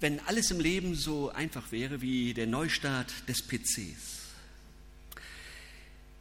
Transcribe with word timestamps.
wenn 0.00 0.20
alles 0.26 0.50
im 0.50 0.60
Leben 0.60 0.94
so 0.94 1.30
einfach 1.30 1.72
wäre 1.72 2.00
wie 2.00 2.34
der 2.34 2.46
Neustart 2.46 3.12
des 3.28 3.42
PCs. 3.42 4.18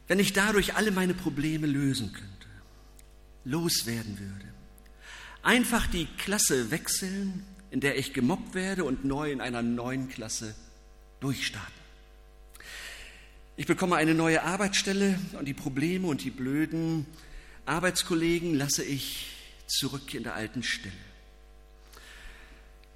Wenn 0.08 0.20
ich 0.20 0.34
dadurch 0.34 0.76
alle 0.76 0.92
meine 0.92 1.14
Probleme 1.14 1.68
lösen 1.68 2.14
könnte, 2.14 2.48
loswerden 3.44 4.18
würde. 4.20 4.46
Einfach 5.44 5.88
die 5.88 6.08
Klasse 6.18 6.72
wechseln, 6.72 7.46
in 7.72 7.82
der 7.82 7.98
ich 7.98 8.14
gemobbt 8.14 8.56
werde 8.56 8.84
und 8.84 9.06
neu 9.06 9.32
in 9.32 9.42
einer 9.42 9.62
neuen 9.62 10.10
Klasse 10.10 10.56
durchstarten. 11.20 11.74
Ich 13.58 13.66
bekomme 13.66 13.96
eine 13.96 14.14
neue 14.14 14.44
Arbeitsstelle 14.44 15.20
und 15.38 15.46
die 15.46 15.54
Probleme 15.54 16.08
und 16.08 16.24
die 16.24 16.30
blöden 16.30 17.06
Arbeitskollegen 17.66 18.56
lasse 18.56 18.84
ich 18.84 19.32
zurück 19.68 20.14
in 20.14 20.24
der 20.24 20.36
alten 20.36 20.64
Stelle. 20.64 20.94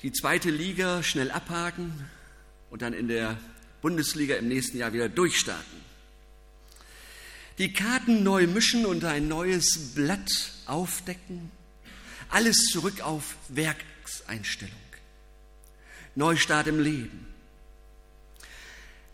Die 0.03 0.11
zweite 0.11 0.49
Liga 0.49 1.03
schnell 1.03 1.29
abhaken 1.29 2.09
und 2.71 2.81
dann 2.81 2.93
in 2.93 3.07
der 3.07 3.37
Bundesliga 3.83 4.35
im 4.35 4.47
nächsten 4.47 4.77
Jahr 4.77 4.93
wieder 4.93 5.09
durchstarten. 5.09 5.79
Die 7.59 7.71
Karten 7.71 8.23
neu 8.23 8.47
mischen 8.47 8.87
und 8.87 9.03
ein 9.03 9.27
neues 9.27 9.93
Blatt 9.93 10.53
aufdecken. 10.65 11.51
Alles 12.29 12.57
zurück 12.71 13.01
auf 13.01 13.35
Werkseinstellung. 13.49 14.73
Neustart 16.15 16.65
im 16.65 16.79
Leben. 16.79 17.27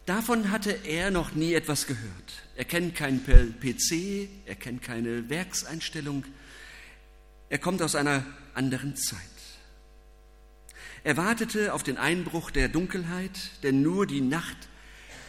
Davon 0.05 0.51
hatte 0.51 0.71
er 0.71 1.11
noch 1.11 1.33
nie 1.33 1.53
etwas 1.53 1.85
gehört. 1.85 2.43
Er 2.55 2.63
kennt 2.63 2.95
keinen 2.95 3.21
PC, 3.25 4.29
er 4.45 4.55
kennt 4.55 4.81
keine 4.81 5.29
Werkseinstellung. 5.29 6.23
Er 7.49 7.57
kommt 7.57 7.81
aus 7.81 7.95
einer 7.95 8.25
anderen 8.53 8.95
Zeit. 8.95 9.19
Er 11.07 11.15
wartete 11.15 11.73
auf 11.73 11.83
den 11.83 11.97
Einbruch 11.97 12.51
der 12.51 12.67
Dunkelheit, 12.67 13.39
denn 13.63 13.81
nur 13.81 14.05
die 14.05 14.19
Nacht 14.19 14.57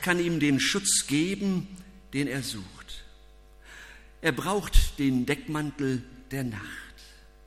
kann 0.03 0.19
ihm 0.19 0.41
den 0.41 0.59
Schutz 0.59 1.07
geben, 1.07 1.69
den 2.13 2.27
er 2.27 2.43
sucht. 2.43 3.05
Er 4.21 4.33
braucht 4.33 4.99
den 4.99 5.25
Deckmantel 5.25 6.03
der 6.33 6.43
Nacht. 6.43 6.65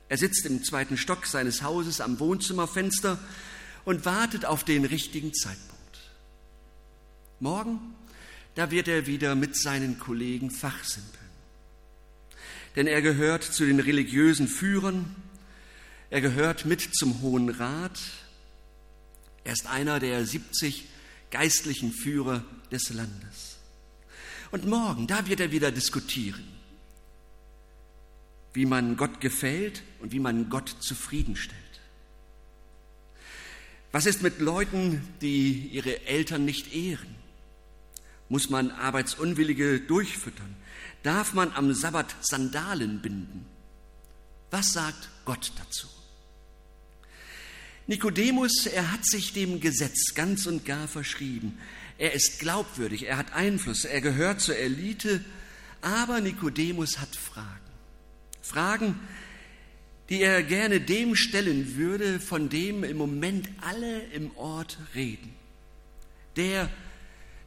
Er 0.08 0.18
sitzt 0.18 0.46
im 0.46 0.64
zweiten 0.64 0.96
Stock 0.96 1.26
seines 1.26 1.62
Hauses 1.62 2.00
am 2.00 2.22
Wohnzimmerfenster 2.22 3.20
und 3.84 4.06
wartet 4.06 4.46
auf 4.46 4.64
den 4.64 4.86
richtigen 4.86 5.34
Zeitpunkt. 5.34 6.00
Morgen, 7.42 7.82
da 8.56 8.72
wird 8.72 8.88
er 8.88 9.08
wieder 9.08 9.36
mit 9.36 9.58
seinen 9.58 10.00
Kollegen 10.00 10.52
fachsimpeln. 10.52 11.20
Denn 12.78 12.88
er 12.88 13.02
gehört 13.02 13.44
zu 13.44 13.66
den 13.66 13.82
religiösen 13.82 14.48
Führern, 14.48 15.18
er 16.10 16.22
gehört 16.22 16.66
mit 16.66 16.96
zum 16.96 17.22
Hohen 17.22 17.50
Rat, 17.50 18.00
er 19.44 19.54
ist 19.54 19.68
einer 19.68 20.00
der 20.00 20.26
70 20.26 20.86
geistlichen 21.32 21.92
Führer 21.92 22.44
des 22.72 22.90
Landes. 22.92 23.58
Und 24.52 24.66
morgen, 24.66 25.08
da 25.08 25.28
wird 25.28 25.40
er 25.40 25.52
wieder 25.52 25.72
diskutieren, 25.72 26.46
wie 28.54 28.66
man 28.66 28.98
Gott 28.98 29.22
gefällt 29.22 29.82
und 30.00 30.12
wie 30.12 30.20
man 30.20 30.50
Gott 30.50 30.76
zufriedenstellt. 30.82 31.58
Was 33.94 34.06
ist 34.06 34.22
mit 34.22 34.40
Leuten, 34.40 35.02
die 35.22 35.68
ihre 35.68 36.06
Eltern 36.06 36.46
nicht 36.46 36.74
ehren? 36.74 37.16
Muss 38.30 38.50
man 38.50 38.72
Arbeitsunwillige 38.72 39.82
durchfüttern? 39.82 40.56
Darf 41.04 41.34
man 41.34 41.52
am 41.52 41.74
Sabbat 41.74 42.16
Sandalen 42.22 43.02
binden? 43.02 43.46
Was 44.50 44.74
sagt 44.74 45.10
Gott 45.26 45.52
dazu? 45.58 45.88
Nikodemus, 47.88 48.68
er 48.68 48.92
hat 48.92 49.06
sich 49.06 49.34
dem 49.34 49.60
Gesetz 49.60 50.14
ganz 50.14 50.46
und 50.46 50.66
gar 50.66 50.88
verschrieben. 50.88 51.58
Er 51.98 52.14
ist 52.14 52.40
glaubwürdig, 52.40 53.08
er 53.08 53.18
hat 53.18 53.34
Einfluss, 53.34 53.86
er 53.86 54.02
gehört 54.02 54.42
zur 54.42 54.56
Elite, 54.56 55.24
aber 55.82 56.22
Nikodemus 56.22 57.00
hat 57.00 57.16
Fragen. 57.16 57.48
Fragen, 58.42 59.00
die 60.10 60.22
er 60.22 60.44
gerne 60.44 60.82
dem 60.82 61.16
stellen 61.16 61.76
würde, 61.78 62.20
von 62.20 62.50
dem 62.50 62.84
im 62.84 62.98
Moment 62.98 63.50
alle 63.62 64.02
im 64.14 64.36
Ort 64.36 64.78
reden. 64.94 65.34
Der, 66.36 66.70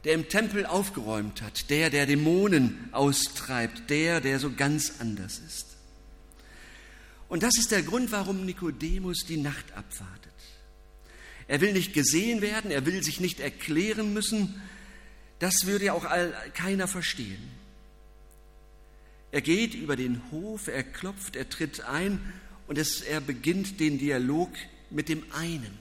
der 0.04 0.14
im 0.14 0.28
Tempel 0.28 0.66
aufgeräumt 0.66 1.42
hat, 1.42 1.68
der, 1.70 1.90
der 1.90 2.06
Dämonen 2.06 2.88
austreibt, 2.92 3.90
der, 3.90 4.20
der 4.20 4.38
so 4.38 4.52
ganz 4.52 4.94
anders 4.98 5.40
ist. 5.46 5.73
Und 7.28 7.42
das 7.42 7.56
ist 7.58 7.70
der 7.70 7.82
Grund, 7.82 8.12
warum 8.12 8.44
Nikodemus 8.44 9.24
die 9.26 9.38
Nacht 9.38 9.72
abwartet. 9.72 10.32
Er 11.46 11.60
will 11.60 11.72
nicht 11.72 11.92
gesehen 11.92 12.40
werden, 12.40 12.70
er 12.70 12.86
will 12.86 13.02
sich 13.02 13.20
nicht 13.20 13.40
erklären 13.40 14.12
müssen. 14.12 14.60
Das 15.38 15.66
würde 15.66 15.86
ja 15.86 15.92
auch 15.92 16.06
keiner 16.54 16.88
verstehen. 16.88 17.42
Er 19.30 19.40
geht 19.40 19.74
über 19.74 19.96
den 19.96 20.22
Hof, 20.30 20.68
er 20.68 20.84
klopft, 20.84 21.34
er 21.36 21.48
tritt 21.48 21.80
ein 21.80 22.20
und 22.68 22.78
es, 22.78 23.00
er 23.00 23.20
beginnt 23.20 23.80
den 23.80 23.98
Dialog 23.98 24.50
mit 24.90 25.08
dem 25.08 25.24
einen. 25.32 25.76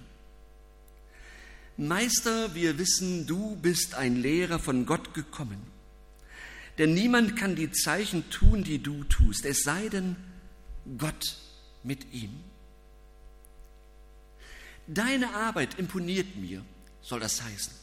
Meister, 1.77 2.55
wir 2.55 2.77
wissen, 2.77 3.25
du 3.25 3.55
bist 3.55 3.95
ein 3.95 4.15
Lehrer 4.15 4.59
von 4.59 4.85
Gott 4.85 5.13
gekommen. 5.13 5.61
Denn 6.77 6.93
niemand 6.93 7.35
kann 7.35 7.55
die 7.55 7.71
Zeichen 7.71 8.29
tun, 8.29 8.63
die 8.63 8.79
du 8.79 9.03
tust, 9.03 9.45
es 9.45 9.63
sei 9.63 9.87
denn 9.89 10.15
Gott 10.97 11.37
mit 11.83 12.13
ihm. 12.13 12.31
Deine 14.87 15.33
Arbeit 15.33 15.79
imponiert 15.79 16.35
mir, 16.35 16.63
soll 17.01 17.19
das 17.19 17.41
heißen. 17.41 17.73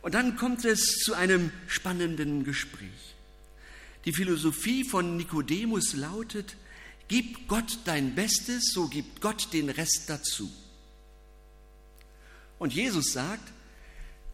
Und 0.00 0.14
dann 0.14 0.36
kommt 0.36 0.64
es 0.64 0.98
zu 0.98 1.14
einem 1.14 1.52
spannenden 1.68 2.44
Gespräch. 2.44 3.14
Die 4.04 4.12
Philosophie 4.12 4.84
von 4.84 5.16
Nikodemus 5.16 5.94
lautet, 5.94 6.56
gib 7.06 7.46
Gott 7.46 7.78
dein 7.84 8.14
Bestes, 8.14 8.72
so 8.72 8.88
gibt 8.88 9.20
Gott 9.20 9.52
den 9.52 9.68
Rest 9.68 10.04
dazu. 10.08 10.50
Und 12.58 12.72
Jesus 12.72 13.12
sagt, 13.12 13.52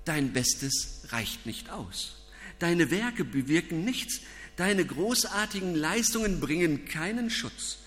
dein 0.04 0.32
Bestes 0.32 1.02
reicht 1.10 1.44
nicht 1.44 1.70
aus. 1.70 2.16
Deine 2.58 2.90
Werke 2.90 3.24
bewirken 3.24 3.84
nichts. 3.84 4.20
Deine 4.58 4.84
großartigen 4.84 5.76
Leistungen 5.76 6.40
bringen 6.40 6.84
keinen 6.84 7.30
Schutz. 7.30 7.78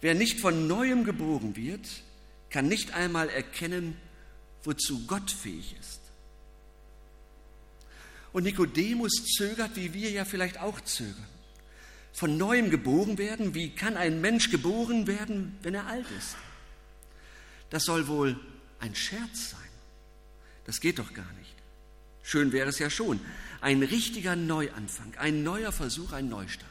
Wer 0.00 0.14
nicht 0.14 0.40
von 0.40 0.66
neuem 0.66 1.04
geboren 1.04 1.54
wird, 1.54 1.86
kann 2.50 2.66
nicht 2.66 2.94
einmal 2.94 3.28
erkennen, 3.28 3.96
wozu 4.64 5.06
Gott 5.06 5.30
fähig 5.30 5.76
ist. 5.80 6.00
Und 8.32 8.42
Nikodemus 8.42 9.24
zögert, 9.36 9.76
wie 9.76 9.94
wir 9.94 10.10
ja 10.10 10.24
vielleicht 10.24 10.58
auch 10.58 10.80
zögern. 10.80 11.28
Von 12.12 12.36
neuem 12.36 12.70
geboren 12.70 13.18
werden, 13.18 13.54
wie 13.54 13.70
kann 13.70 13.96
ein 13.96 14.20
Mensch 14.20 14.50
geboren 14.50 15.06
werden, 15.06 15.56
wenn 15.62 15.74
er 15.74 15.86
alt 15.86 16.06
ist? 16.18 16.36
Das 17.70 17.84
soll 17.84 18.08
wohl 18.08 18.36
ein 18.80 18.96
Scherz 18.96 19.50
sein. 19.50 19.60
Das 20.64 20.80
geht 20.80 20.98
doch 20.98 21.14
gar 21.14 21.32
nicht. 21.34 21.55
Schön 22.26 22.50
wäre 22.50 22.70
es 22.70 22.80
ja 22.80 22.90
schon. 22.90 23.20
Ein 23.60 23.84
richtiger 23.84 24.34
Neuanfang, 24.34 25.14
ein 25.16 25.44
neuer 25.44 25.70
Versuch, 25.70 26.10
ein 26.12 26.28
Neustart. 26.28 26.68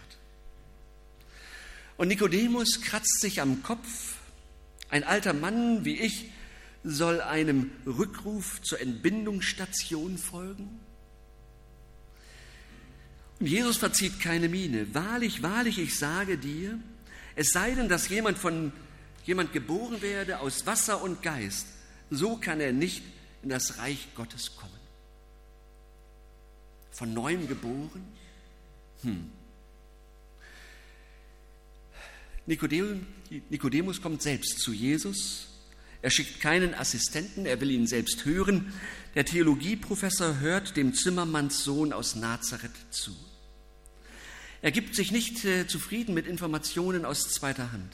Und 1.95 2.09
Nikodemus 2.09 2.81
kratzt 2.81 3.21
sich 3.21 3.39
am 3.39 3.63
Kopf. 3.63 4.15
Ein 4.89 5.05
alter 5.05 5.31
Mann 5.31 5.85
wie 5.85 5.97
ich 5.97 6.29
soll 6.83 7.21
einem 7.21 7.71
Rückruf 7.85 8.61
zur 8.63 8.81
Entbindungsstation 8.81 10.17
folgen? 10.17 10.81
Und 13.39 13.47
Jesus 13.47 13.77
verzieht 13.77 14.19
keine 14.19 14.49
Miene. 14.49 14.93
Wahrlich, 14.93 15.41
wahrlich, 15.41 15.79
ich 15.79 15.97
sage 15.97 16.37
dir, 16.37 16.77
es 17.37 17.51
sei 17.51 17.71
denn, 17.71 17.87
dass 17.87 18.09
jemand 18.09 18.37
von 18.37 18.73
jemand 19.23 19.53
geboren 19.53 20.01
werde 20.01 20.39
aus 20.39 20.65
Wasser 20.65 21.01
und 21.01 21.23
Geist, 21.23 21.67
so 22.09 22.35
kann 22.35 22.59
er 22.59 22.73
nicht 22.73 23.03
in 23.41 23.47
das 23.47 23.77
Reich 23.77 24.09
Gottes 24.15 24.57
kommen. 24.57 24.74
Von 26.95 27.13
neuem 27.13 27.47
geboren? 27.47 28.07
Hm. 29.01 29.29
Nikodemus 32.45 34.01
kommt 34.01 34.21
selbst 34.21 34.59
zu 34.59 34.71
Jesus. 34.71 35.47
Er 36.01 36.09
schickt 36.09 36.39
keinen 36.39 36.73
Assistenten, 36.73 37.45
er 37.45 37.59
will 37.59 37.71
ihn 37.71 37.85
selbst 37.85 38.23
hören. 38.23 38.71
Der 39.13 39.25
Theologieprofessor 39.25 40.39
hört 40.39 40.77
dem 40.77 40.93
Zimmermannssohn 40.93 41.91
aus 41.91 42.15
Nazareth 42.15 42.71
zu. 42.91 43.11
Er 44.61 44.71
gibt 44.71 44.95
sich 44.95 45.11
nicht 45.11 45.43
äh, 45.43 45.67
zufrieden 45.67 46.13
mit 46.13 46.27
Informationen 46.27 47.03
aus 47.03 47.29
zweiter 47.29 47.73
Hand. 47.73 47.93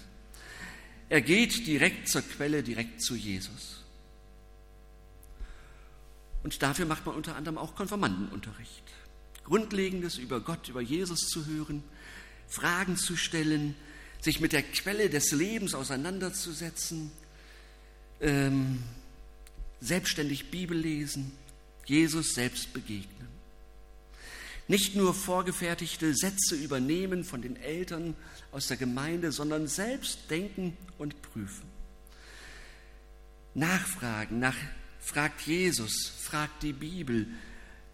Er 1.09 1.21
geht 1.21 1.65
direkt 1.65 2.07
zur 2.07 2.21
Quelle, 2.21 2.61
direkt 2.61 3.01
zu 3.01 3.15
Jesus. 3.15 3.80
Und 6.43 6.61
dafür 6.61 6.85
macht 6.85 7.05
man 7.05 7.15
unter 7.15 7.35
anderem 7.35 7.57
auch 7.57 7.75
Konformantenunterricht. 7.75 8.83
Grundlegendes 9.43 10.17
über 10.17 10.39
Gott, 10.39 10.69
über 10.69 10.81
Jesus 10.81 11.27
zu 11.27 11.45
hören, 11.45 11.83
Fragen 12.47 12.97
zu 12.97 13.15
stellen, 13.15 13.75
sich 14.19 14.39
mit 14.39 14.53
der 14.53 14.63
Quelle 14.63 15.09
des 15.09 15.31
Lebens 15.31 15.73
auseinanderzusetzen, 15.73 17.11
ähm, 18.19 18.83
selbstständig 19.79 20.51
Bibel 20.51 20.77
lesen, 20.77 21.31
Jesus 21.85 22.33
selbst 22.33 22.71
begegnen. 22.73 23.27
Nicht 24.67 24.95
nur 24.95 25.13
vorgefertigte 25.13 26.15
Sätze 26.15 26.55
übernehmen 26.55 27.23
von 27.23 27.41
den 27.41 27.57
Eltern 27.57 28.15
aus 28.51 28.67
der 28.67 28.77
Gemeinde, 28.77 29.31
sondern 29.31 29.67
selbst 29.67 30.29
denken 30.29 30.77
und 30.97 31.21
prüfen. 31.21 31.69
Nachfragen, 33.53 34.39
nach, 34.39 34.55
fragt 35.01 35.41
Jesus, 35.41 36.13
fragt 36.19 36.63
die 36.63 36.73
Bibel, 36.73 37.27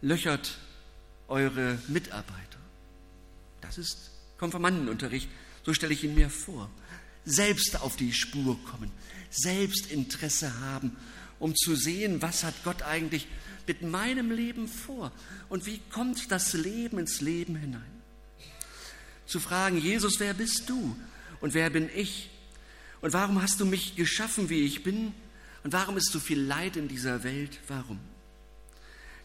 löchert 0.01 0.59
eure 1.27 1.80
Mitarbeiter. 1.88 2.59
Das 3.62 3.77
ist 3.77 4.12
Konfirmandenunterricht, 4.38 5.30
so 5.65 5.74
stelle 5.74 5.94
ich 5.94 6.04
ihn 6.04 6.13
mir 6.13 6.30
vor. 6.30 6.69
Selbst 7.25 7.81
auf 7.81 7.95
die 7.95 8.13
Spur 8.13 8.57
kommen, 8.65 8.92
selbst 9.31 9.92
Interesse 9.92 10.59
haben, 10.59 10.95
um 11.39 11.56
zu 11.56 11.75
sehen, 11.75 12.21
was 12.21 12.44
hat 12.44 12.63
Gott 12.63 12.83
eigentlich 12.83 13.27
mit 13.65 13.81
meinem 13.81 14.31
Leben 14.31 14.68
vor 14.68 15.12
und 15.50 15.65
wie 15.65 15.80
kommt 15.92 16.31
das 16.31 16.54
Leben 16.54 17.00
ins 17.00 17.19
Leben 17.19 17.56
hinein. 17.56 17.81
Zu 19.25 19.39
fragen, 19.39 19.77
Jesus, 19.77 20.19
wer 20.19 20.33
bist 20.33 20.69
du 20.69 20.95
und 21.42 21.54
wer 21.54 21.69
bin 21.69 21.89
ich 21.94 22.30
und 23.01 23.12
warum 23.12 23.42
hast 23.42 23.59
du 23.59 23.65
mich 23.65 23.95
geschaffen, 23.95 24.50
wie 24.50 24.62
ich 24.62 24.83
bin 24.83 25.13
und 25.67 25.73
warum 25.73 25.97
ist 25.97 26.13
so 26.13 26.21
viel 26.21 26.39
Leid 26.39 26.77
in 26.77 26.87
dieser 26.87 27.25
Welt, 27.25 27.59
warum? 27.67 27.99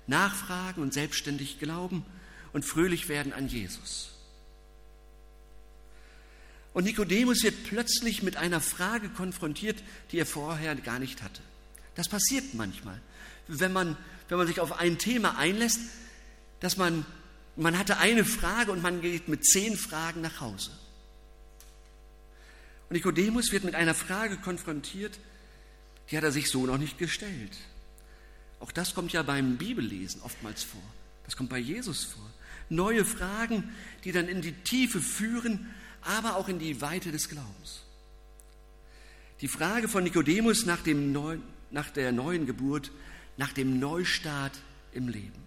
Nachfragen 0.08 0.82
und 0.82 0.92
selbstständig 0.92 1.60
glauben 1.60 2.04
und 2.52 2.64
fröhlich 2.64 3.08
werden 3.08 3.32
an 3.32 3.46
Jesus. 3.46 4.10
Und 6.74 6.82
Nikodemus 6.82 7.44
wird 7.44 7.62
plötzlich 7.62 8.24
mit 8.24 8.38
einer 8.38 8.60
Frage 8.60 9.08
konfrontiert, 9.10 9.80
die 10.10 10.18
er 10.18 10.26
vorher 10.26 10.74
gar 10.74 10.98
nicht 10.98 11.22
hatte. 11.22 11.42
Das 11.94 12.08
passiert 12.08 12.54
manchmal, 12.54 13.00
wenn 13.46 13.72
man, 13.72 13.96
wenn 14.28 14.38
man 14.38 14.48
sich 14.48 14.58
auf 14.58 14.80
ein 14.80 14.98
Thema 14.98 15.38
einlässt, 15.38 15.78
dass 16.58 16.76
man, 16.76 17.06
man 17.54 17.78
hatte 17.78 17.98
eine 17.98 18.24
Frage 18.24 18.72
und 18.72 18.82
man 18.82 19.00
geht 19.00 19.28
mit 19.28 19.44
zehn 19.44 19.76
Fragen 19.76 20.22
nach 20.22 20.40
Hause. 20.40 20.72
Und 22.88 22.94
Nikodemus 22.96 23.52
wird 23.52 23.62
mit 23.62 23.76
einer 23.76 23.94
Frage 23.94 24.38
konfrontiert, 24.38 25.20
die 26.10 26.16
hat 26.16 26.25
er 26.25 26.32
sich 26.32 26.50
so 26.50 26.66
noch 26.66 26.78
nicht 26.78 26.99
gestellt. 26.99 27.56
Auch 28.60 28.72
das 28.72 28.94
kommt 28.94 29.12
ja 29.12 29.22
beim 29.22 29.56
Bibellesen 29.56 30.22
oftmals 30.22 30.62
vor. 30.62 30.82
Das 31.25 31.37
kommt 31.37 31.50
bei 31.50 31.58
Jesus 31.58 32.04
vor. 32.04 32.31
Neue 32.69 33.04
Fragen, 33.04 33.72
die 34.04 34.12
dann 34.12 34.28
in 34.28 34.40
die 34.40 34.52
Tiefe 34.52 35.00
führen, 35.00 35.70
aber 36.02 36.37
auch 36.37 36.49
in 36.49 36.58
die 36.58 36.81
Weite 36.81 37.12
des 37.12 37.28
Glaubens. 37.28 37.82
Die 39.40 39.49
Frage 39.49 39.88
von 39.88 40.04
Nikodemus 40.04 40.66
nach, 40.66 40.81
nach 41.70 41.90
der 41.90 42.12
neuen 42.12 42.46
Geburt, 42.46 42.93
nach 43.37 43.52
dem 43.52 43.78
Neustart 43.78 44.58
im 44.93 45.08
Leben. 45.08 45.43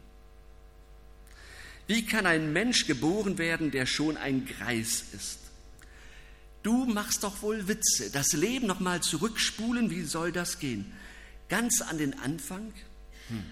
Wie 1.87 2.05
kann 2.05 2.25
ein 2.25 2.51
Mensch 2.51 2.87
geboren 2.87 3.37
werden, 3.37 3.71
der 3.71 3.85
schon 3.85 4.17
ein 4.17 4.45
Greis 4.45 5.05
ist? 5.13 5.39
Du 6.65 6.85
machst 6.85 7.23
doch 7.23 7.41
wohl 7.41 7.67
Witze. 7.67 8.09
Das 8.09 8.33
Leben 8.33 8.65
nochmal 8.65 9.01
zurückspulen, 9.01 9.89
wie 9.91 10.03
soll 10.03 10.31
das 10.31 10.59
gehen? 10.59 10.91
Ganz 11.47 11.81
an 11.81 11.97
den 11.97 12.19
Anfang? 12.19 12.73
Hm. 13.27 13.43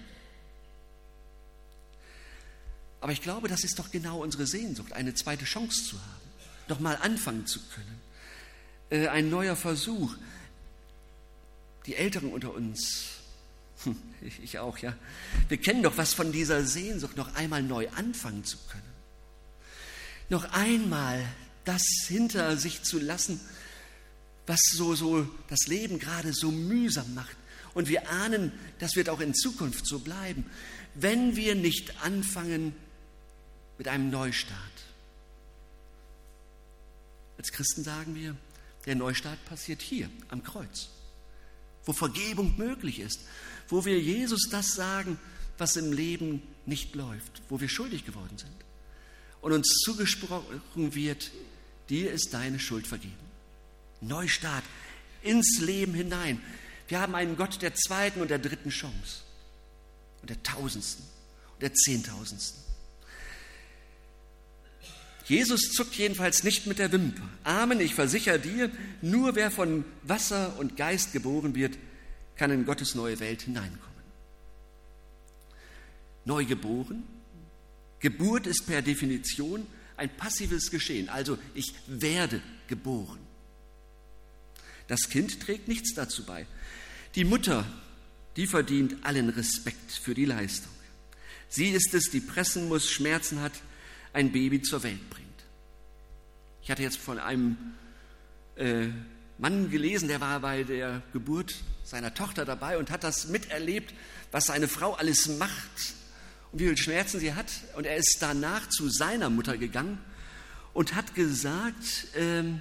Aber 3.00 3.12
ich 3.12 3.22
glaube, 3.22 3.48
das 3.48 3.62
ist 3.62 3.78
doch 3.78 3.90
genau 3.90 4.22
unsere 4.22 4.46
Sehnsucht, 4.46 4.92
eine 4.92 5.14
zweite 5.14 5.44
Chance 5.44 5.84
zu 5.84 5.96
haben 6.00 6.24
doch 6.68 6.80
mal 6.80 6.96
anfangen 6.96 7.46
zu 7.46 7.60
können. 7.74 8.00
Äh, 8.90 9.08
ein 9.08 9.30
neuer 9.30 9.56
Versuch. 9.56 10.14
Die 11.86 11.96
Älteren 11.96 12.32
unter 12.32 12.54
uns, 12.54 13.18
hm, 13.82 13.96
ich 14.42 14.58
auch, 14.58 14.78
ja, 14.78 14.94
wir 15.48 15.58
kennen 15.58 15.82
doch 15.82 15.98
was 15.98 16.14
von 16.14 16.32
dieser 16.32 16.64
Sehnsucht, 16.64 17.16
noch 17.16 17.34
einmal 17.34 17.62
neu 17.62 17.88
anfangen 17.90 18.44
zu 18.44 18.56
können. 18.70 18.82
Noch 20.30 20.50
einmal 20.52 21.22
das 21.64 21.82
hinter 22.06 22.56
sich 22.56 22.82
zu 22.82 22.98
lassen, 22.98 23.40
was 24.46 24.60
so, 24.72 24.94
so 24.94 25.28
das 25.48 25.66
Leben 25.66 25.98
gerade 25.98 26.32
so 26.32 26.50
mühsam 26.50 27.14
macht. 27.14 27.36
Und 27.72 27.88
wir 27.88 28.08
ahnen, 28.10 28.52
das 28.78 28.94
wird 28.94 29.08
auch 29.08 29.20
in 29.20 29.34
Zukunft 29.34 29.86
so 29.86 29.98
bleiben, 29.98 30.46
wenn 30.94 31.36
wir 31.36 31.54
nicht 31.54 32.02
anfangen 32.04 32.74
mit 33.78 33.88
einem 33.88 34.10
Neustart. 34.10 34.54
Als 37.36 37.50
Christen 37.50 37.82
sagen 37.82 38.14
wir, 38.14 38.36
der 38.86 38.94
Neustart 38.94 39.44
passiert 39.46 39.82
hier 39.82 40.08
am 40.28 40.42
Kreuz, 40.42 40.88
wo 41.84 41.92
Vergebung 41.92 42.56
möglich 42.56 43.00
ist, 43.00 43.20
wo 43.68 43.84
wir 43.84 43.98
Jesus 44.00 44.48
das 44.50 44.74
sagen, 44.74 45.18
was 45.58 45.76
im 45.76 45.92
Leben 45.92 46.42
nicht 46.66 46.94
läuft, 46.94 47.42
wo 47.48 47.60
wir 47.60 47.68
schuldig 47.68 48.04
geworden 48.04 48.38
sind. 48.38 48.52
Und 49.40 49.52
uns 49.52 49.68
zugesprochen 49.84 50.94
wird, 50.94 51.30
dir 51.88 52.12
ist 52.12 52.34
deine 52.34 52.58
Schuld 52.58 52.86
vergeben. 52.86 53.14
Neustart 54.00 54.64
ins 55.22 55.58
Leben 55.60 55.94
hinein. 55.94 56.40
Wir 56.88 57.00
haben 57.00 57.14
einen 57.14 57.36
Gott 57.36 57.62
der 57.62 57.74
zweiten 57.74 58.20
und 58.20 58.30
der 58.30 58.38
dritten 58.38 58.70
Chance 58.70 59.22
und 60.20 60.30
der 60.30 60.42
tausendsten 60.42 61.04
und 61.54 61.62
der 61.62 61.72
zehntausendsten. 61.72 62.62
Jesus 65.26 65.72
zuckt 65.72 65.94
jedenfalls 65.94 66.44
nicht 66.44 66.66
mit 66.66 66.78
der 66.78 66.92
Wimper. 66.92 67.26
Amen, 67.44 67.80
ich 67.80 67.94
versichere 67.94 68.38
dir, 68.38 68.70
nur 69.00 69.34
wer 69.34 69.50
von 69.50 69.84
Wasser 70.02 70.58
und 70.58 70.76
Geist 70.76 71.12
geboren 71.12 71.54
wird, 71.54 71.78
kann 72.36 72.50
in 72.50 72.66
Gottes 72.66 72.94
neue 72.94 73.20
Welt 73.20 73.42
hineinkommen. 73.42 73.94
Neugeboren, 76.26 77.04
Geburt 78.00 78.46
ist 78.46 78.66
per 78.66 78.82
Definition 78.82 79.66
ein 79.96 80.14
passives 80.16 80.70
Geschehen, 80.70 81.08
also 81.08 81.38
ich 81.54 81.74
werde 81.86 82.40
geboren. 82.68 83.20
Das 84.88 85.08
Kind 85.08 85.40
trägt 85.40 85.68
nichts 85.68 85.94
dazu 85.94 86.24
bei. 86.24 86.46
Die 87.14 87.24
Mutter, 87.24 87.64
die 88.36 88.46
verdient 88.46 89.04
allen 89.04 89.28
Respekt 89.28 89.92
für 89.92 90.14
die 90.14 90.24
Leistung. 90.24 90.72
Sie 91.48 91.68
ist 91.68 91.94
es, 91.94 92.10
die 92.10 92.20
pressen 92.20 92.68
muss, 92.68 92.90
Schmerzen 92.90 93.40
hat, 93.40 93.52
ein 94.12 94.32
Baby 94.32 94.62
zur 94.62 94.82
Welt 94.82 95.08
bringt. 95.10 95.24
Ich 96.62 96.70
hatte 96.70 96.82
jetzt 96.82 96.98
von 96.98 97.18
einem 97.18 97.56
äh, 98.56 98.88
Mann 99.38 99.70
gelesen, 99.70 100.08
der 100.08 100.20
war 100.20 100.40
bei 100.40 100.64
der 100.64 101.02
Geburt 101.12 101.54
seiner 101.84 102.14
Tochter 102.14 102.44
dabei 102.44 102.78
und 102.78 102.90
hat 102.90 103.04
das 103.04 103.28
miterlebt, 103.28 103.94
was 104.32 104.46
seine 104.46 104.68
Frau 104.68 104.94
alles 104.94 105.28
macht 105.38 105.94
wie 106.54 106.64
viele 106.64 106.76
Schmerzen 106.76 107.20
sie 107.20 107.34
hat. 107.34 107.50
Und 107.76 107.84
er 107.84 107.96
ist 107.96 108.18
danach 108.20 108.68
zu 108.68 108.88
seiner 108.88 109.28
Mutter 109.28 109.58
gegangen 109.58 109.98
und 110.72 110.94
hat 110.94 111.14
gesagt, 111.14 112.08
ähm, 112.16 112.60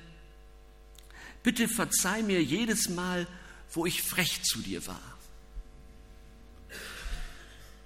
bitte 1.44 1.68
verzeih 1.68 2.24
mir 2.24 2.44
jedes 2.44 2.90
Mal, 2.90 3.28
wo 3.72 3.86
ich 3.86 4.02
frech 4.02 4.44
zu 4.44 4.60
dir 4.60 4.86
war. 4.88 5.18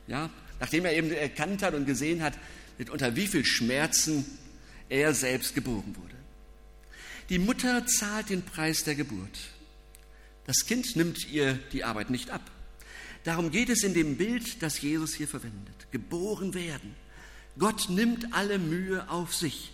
Ja, 0.07 0.29
nachdem 0.59 0.85
er 0.85 0.93
eben 0.93 1.11
erkannt 1.11 1.61
hat 1.61 1.73
und 1.73 1.85
gesehen 1.85 2.23
hat, 2.23 2.33
mit 2.77 2.89
unter 2.89 3.15
wie 3.15 3.27
viel 3.27 3.45
Schmerzen 3.45 4.25
er 4.89 5.13
selbst 5.13 5.53
geboren 5.53 5.95
wurde. 5.95 6.15
Die 7.29 7.39
Mutter 7.39 7.85
zahlt 7.85 8.29
den 8.29 8.43
Preis 8.43 8.83
der 8.85 8.95
Geburt. 8.95 9.37
Das 10.45 10.65
Kind 10.65 10.95
nimmt 10.95 11.27
ihr 11.29 11.55
die 11.73 11.83
Arbeit 11.83 12.09
nicht 12.09 12.29
ab. 12.29 12.49
Darum 13.27 13.51
geht 13.51 13.67
es 13.67 13.83
in 13.83 13.93
dem 13.93 14.15
Bild, 14.15 14.63
das 14.63 14.79
Jesus 14.79 15.13
hier 15.13 15.27
verwendet. 15.27 15.91
Geboren 15.91 16.53
werden. 16.53 16.95
Gott 17.59 17.89
nimmt 17.89 18.33
alle 18.33 18.57
Mühe 18.57 19.09
auf 19.09 19.35
sich. 19.35 19.73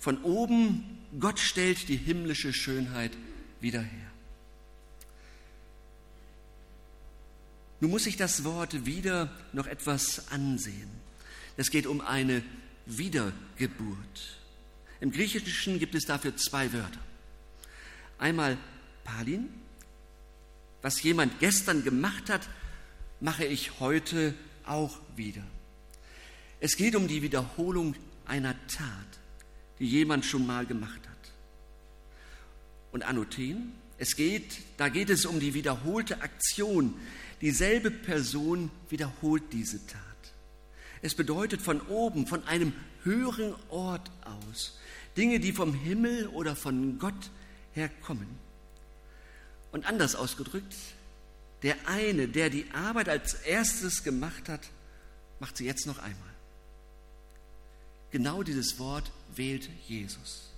Von 0.00 0.20
oben, 0.24 0.98
Gott 1.20 1.38
stellt 1.38 1.88
die 1.88 1.96
himmlische 1.96 2.52
Schönheit 2.52 3.12
wieder 3.60 3.80
her. 3.80 4.10
Nun 7.78 7.92
muss 7.92 8.06
ich 8.06 8.16
das 8.16 8.42
Wort 8.42 8.84
wieder 8.84 9.30
noch 9.52 9.68
etwas 9.68 10.26
ansehen. 10.32 10.90
Es 11.56 11.70
geht 11.70 11.86
um 11.86 12.00
eine 12.00 12.42
Wiedergeburt. 12.86 14.40
Im 15.00 15.12
Griechischen 15.12 15.78
gibt 15.78 15.94
es 15.94 16.06
dafür 16.06 16.36
zwei 16.36 16.72
Wörter. 16.72 16.98
Einmal 18.18 18.58
Palin, 19.04 19.48
was 20.86 21.02
jemand 21.02 21.40
gestern 21.40 21.82
gemacht 21.82 22.30
hat, 22.30 22.48
mache 23.18 23.44
ich 23.44 23.80
heute 23.80 24.34
auch 24.64 25.00
wieder. 25.16 25.42
Es 26.60 26.76
geht 26.76 26.94
um 26.94 27.08
die 27.08 27.22
Wiederholung 27.22 27.96
einer 28.24 28.54
Tat, 28.68 28.86
die 29.80 29.86
jemand 29.88 30.24
schon 30.24 30.46
mal 30.46 30.64
gemacht 30.64 31.00
hat. 31.08 31.32
Und 32.92 33.02
Anothen, 33.02 33.72
es 33.98 34.14
geht, 34.14 34.58
da 34.76 34.88
geht 34.88 35.10
es 35.10 35.26
um 35.26 35.40
die 35.40 35.54
wiederholte 35.54 36.20
Aktion. 36.20 36.94
Dieselbe 37.40 37.90
Person 37.90 38.70
wiederholt 38.88 39.42
diese 39.52 39.84
Tat. 39.88 40.00
Es 41.02 41.16
bedeutet 41.16 41.62
von 41.62 41.80
oben, 41.80 42.28
von 42.28 42.46
einem 42.46 42.72
höheren 43.02 43.56
Ort 43.70 44.08
aus, 44.22 44.78
Dinge, 45.16 45.40
die 45.40 45.50
vom 45.50 45.74
Himmel 45.74 46.28
oder 46.28 46.54
von 46.54 47.00
Gott 47.00 47.32
herkommen. 47.72 48.45
Und 49.76 49.84
anders 49.84 50.14
ausgedrückt, 50.14 50.74
der 51.62 51.76
eine, 51.86 52.28
der 52.28 52.48
die 52.48 52.64
Arbeit 52.72 53.10
als 53.10 53.34
erstes 53.34 54.04
gemacht 54.04 54.48
hat, 54.48 54.62
macht 55.38 55.58
sie 55.58 55.66
jetzt 55.66 55.86
noch 55.86 55.98
einmal. 55.98 56.34
Genau 58.10 58.42
dieses 58.42 58.78
Wort 58.78 59.12
wählt 59.34 59.68
Jesus. 59.86 60.50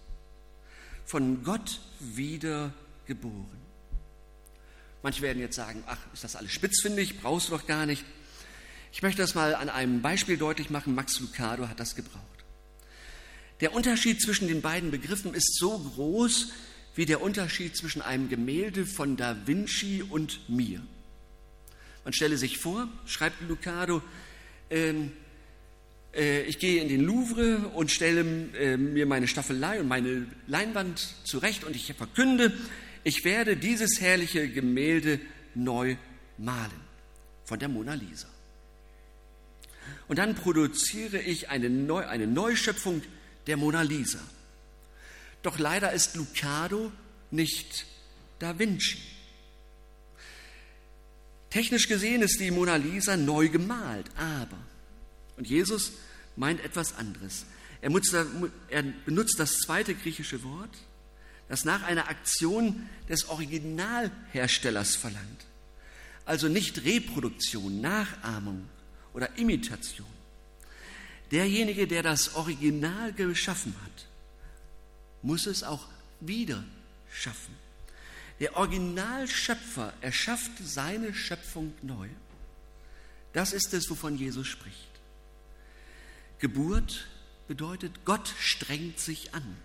Von 1.05 1.43
Gott 1.43 1.81
wieder 1.99 2.73
geboren. 3.07 3.59
Manche 5.03 5.23
werden 5.23 5.41
jetzt 5.41 5.57
sagen, 5.57 5.83
ach, 5.89 5.99
ist 6.15 6.23
das 6.23 6.37
alles 6.37 6.53
spitzfindig, 6.53 7.21
brauchst 7.21 7.49
du 7.49 7.57
doch 7.57 7.67
gar 7.67 7.87
nicht. 7.87 8.05
Ich 8.93 9.03
möchte 9.03 9.21
das 9.21 9.35
mal 9.35 9.57
an 9.57 9.69
einem 9.69 10.01
Beispiel 10.01 10.37
deutlich 10.37 10.71
machen. 10.71 10.95
Max 10.95 11.19
Lucado 11.19 11.67
hat 11.67 11.81
das 11.81 11.97
gebraucht. 11.97 12.23
Der 13.63 13.75
Unterschied 13.75 14.23
zwischen 14.23 14.47
den 14.47 14.63
beiden 14.63 14.93
Begriffen 14.93 15.35
ist 15.35 15.59
so 15.59 15.77
groß 15.77 16.53
wie 16.99 17.07
der 17.07 17.23
Unterschied 17.23 17.77
zwischen 17.77 18.03
einem 18.03 18.29
Gemälde 18.29 18.85
von 18.85 19.17
Da 19.17 19.37
Vinci 19.47 20.03
und 20.03 20.41
mir. 20.49 20.83
Man 22.03 22.13
stelle 22.13 22.37
sich 22.37 22.59
vor, 22.59 22.89
schreibt 23.07 23.41
Lucado, 23.49 24.03
ähm, 24.69 25.13
äh, 26.13 26.43
ich 26.43 26.59
gehe 26.59 26.83
in 26.83 26.89
den 26.89 27.03
Louvre 27.03 27.69
und 27.69 27.93
stelle 27.93 28.23
äh, 28.59 28.77
mir 28.77 29.07
meine 29.07 29.29
Staffelei 29.29 29.79
und 29.79 29.87
meine 29.87 30.27
Leinwand 30.49 31.15
zurecht 31.23 31.63
und 31.63 31.77
ich 31.77 31.95
verkünde, 31.95 32.53
ich 33.05 33.25
werde 33.25 33.57
dieses 33.57 34.01
herrliche 34.01 34.49
Gemälde 34.49 35.21
neu 35.55 35.95
malen 36.37 36.81
von 37.45 37.61
der 37.61 37.69
Mona 37.69 37.95
Lisa. 37.95 38.27
Und 40.09 40.19
dann 40.19 40.35
produziere 40.35 41.21
ich 41.21 41.49
eine, 41.49 41.71
Neu 41.71 42.05
eine 42.05 42.27
Neuschöpfung 42.27 43.03
der 43.47 43.57
Mona 43.57 43.83
Lisa. 43.83 44.19
Doch 45.43 45.59
leider 45.59 45.93
ist 45.93 46.17
Lucado 46.17 46.93
nicht 47.31 47.87
Da 48.39 48.59
Vinci. 48.59 48.99
Technisch 51.51 51.89
gesehen 51.89 52.23
ist 52.23 52.41
die 52.41 52.51
Mona 52.51 52.77
Lisa 52.77 53.17
neu 53.17 53.49
gemalt, 53.49 54.11
aber, 54.17 54.59
und 55.37 55.49
Jesus 55.49 55.93
meint 56.37 56.63
etwas 56.63 56.97
anderes. 56.97 57.47
Er 57.81 58.83
benutzt 59.05 59.39
das 59.39 59.59
zweite 59.59 59.95
griechische 59.95 60.43
Wort, 60.43 60.77
das 61.49 61.65
nach 61.65 61.83
einer 61.85 62.09
Aktion 62.09 62.89
des 63.09 63.29
Originalherstellers 63.29 64.97
verlangt. 64.97 65.47
Also 66.27 66.49
nicht 66.49 66.85
Reproduktion, 66.85 67.81
Nachahmung 67.81 68.69
oder 69.15 69.39
Imitation. 69.39 70.07
Derjenige, 71.31 71.87
der 71.87 72.03
das 72.03 72.35
Original 72.35 73.15
geschaffen 73.15 73.75
hat, 73.85 74.07
muss 75.23 75.47
es 75.47 75.63
auch 75.63 75.87
wieder 76.21 76.65
schaffen. 77.13 77.55
Der 78.41 78.57
Originalschöpfer 78.57 79.93
erschafft 80.01 80.53
seine 80.63 81.13
Schöpfung 81.13 81.75
neu. 81.83 82.09
Das 83.33 83.53
ist 83.53 83.75
es, 83.75 83.91
wovon 83.91 84.17
Jesus 84.17 84.47
spricht. 84.47 84.89
Geburt 86.39 87.09
bedeutet, 87.49 88.05
Gott 88.05 88.33
strengt 88.39 89.01
sich 89.01 89.35
an 89.35 89.57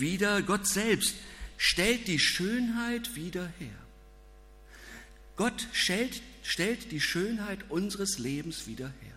wieder 0.00 0.42
Gott 0.42 0.66
selbst 0.66 1.14
stellt 1.56 2.08
die 2.08 2.18
Schönheit 2.18 3.14
wieder 3.14 3.46
her. 3.58 3.78
Gott 5.36 5.68
stellt, 5.72 6.22
stellt 6.42 6.90
die 6.90 7.00
Schönheit 7.00 7.70
unseres 7.70 8.18
Lebens 8.18 8.66
wieder 8.66 8.88
her. 8.88 9.14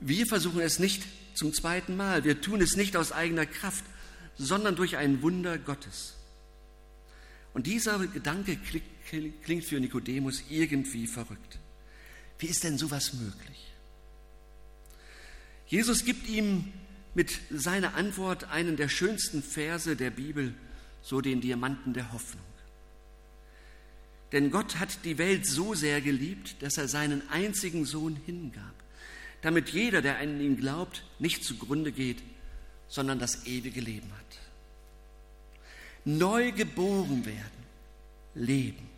Wir 0.00 0.26
versuchen 0.26 0.60
es 0.60 0.78
nicht 0.78 1.02
zum 1.34 1.52
zweiten 1.52 1.96
Mal. 1.96 2.24
Wir 2.24 2.40
tun 2.40 2.60
es 2.60 2.76
nicht 2.76 2.96
aus 2.96 3.12
eigener 3.12 3.46
Kraft, 3.46 3.84
sondern 4.36 4.76
durch 4.76 4.96
ein 4.96 5.22
Wunder 5.22 5.58
Gottes. 5.58 6.14
Und 7.52 7.66
dieser 7.66 7.98
Gedanke 8.06 8.58
klingt 9.44 9.64
für 9.64 9.80
Nikodemus 9.80 10.44
irgendwie 10.48 11.06
verrückt. 11.06 11.58
Wie 12.38 12.46
ist 12.46 12.64
denn 12.64 12.78
sowas 12.78 13.12
möglich? 13.14 13.72
Jesus 15.66 16.04
gibt 16.04 16.28
ihm 16.28 16.72
mit 17.14 17.38
seiner 17.50 17.94
Antwort 17.94 18.44
einen 18.44 18.76
der 18.76 18.88
schönsten 18.88 19.42
Verse 19.42 19.96
der 19.96 20.10
Bibel, 20.10 20.54
so 21.02 21.20
den 21.20 21.40
Diamanten 21.40 21.92
der 21.92 22.12
Hoffnung. 22.12 22.44
Denn 24.32 24.50
Gott 24.50 24.78
hat 24.78 25.04
die 25.04 25.18
Welt 25.18 25.44
so 25.44 25.74
sehr 25.74 26.00
geliebt, 26.00 26.62
dass 26.62 26.76
er 26.78 26.86
seinen 26.86 27.28
einzigen 27.30 27.84
Sohn 27.84 28.16
hingab, 28.26 28.74
damit 29.42 29.70
jeder, 29.70 30.02
der 30.02 30.18
an 30.18 30.40
ihn 30.40 30.56
glaubt, 30.56 31.02
nicht 31.18 31.44
zugrunde 31.44 31.92
geht, 31.92 32.22
sondern 32.88 33.18
das 33.18 33.46
ewige 33.46 33.80
Leben 33.80 34.10
hat. 34.12 34.38
Neu 36.04 36.52
geboren 36.52 37.24
werden, 37.24 37.64
leben. 38.34 38.88